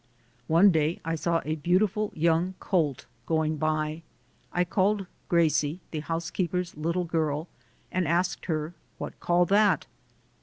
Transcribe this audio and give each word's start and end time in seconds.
One 0.47 0.71
day 0.71 0.99
I 1.05 1.13
saw 1.13 1.43
a 1.45 1.57
beautiful 1.57 2.11
young 2.15 2.55
colt 2.59 3.05
going 3.27 3.57
by. 3.57 4.01
I 4.51 4.63
called 4.63 5.05
Gracie, 5.29 5.79
the 5.91 5.99
housekeeper's 5.99 6.75
little 6.75 7.03
girl, 7.05 7.47
and 7.91 8.07
asked 8.07 8.45
her, 8.47 8.73
"What 8.97 9.19
call 9.19 9.45
that?" 9.45 9.85